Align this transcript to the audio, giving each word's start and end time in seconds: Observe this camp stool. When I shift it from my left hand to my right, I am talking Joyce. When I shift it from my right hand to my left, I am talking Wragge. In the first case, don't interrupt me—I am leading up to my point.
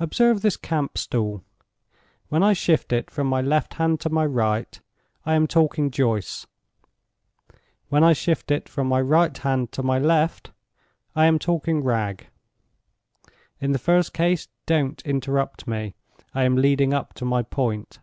Observe 0.00 0.40
this 0.40 0.56
camp 0.56 0.96
stool. 0.96 1.44
When 2.28 2.42
I 2.42 2.54
shift 2.54 2.90
it 2.90 3.10
from 3.10 3.26
my 3.26 3.42
left 3.42 3.74
hand 3.74 4.00
to 4.00 4.08
my 4.08 4.24
right, 4.24 4.80
I 5.26 5.34
am 5.34 5.46
talking 5.46 5.90
Joyce. 5.90 6.46
When 7.90 8.02
I 8.02 8.14
shift 8.14 8.50
it 8.50 8.66
from 8.66 8.86
my 8.86 9.02
right 9.02 9.36
hand 9.36 9.70
to 9.72 9.82
my 9.82 9.98
left, 9.98 10.52
I 11.14 11.26
am 11.26 11.38
talking 11.38 11.82
Wragge. 11.84 12.28
In 13.60 13.72
the 13.72 13.78
first 13.78 14.14
case, 14.14 14.48
don't 14.64 15.02
interrupt 15.02 15.66
me—I 15.66 16.44
am 16.44 16.56
leading 16.56 16.94
up 16.94 17.12
to 17.12 17.26
my 17.26 17.42
point. 17.42 17.98